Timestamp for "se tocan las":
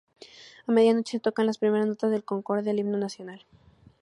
1.11-1.59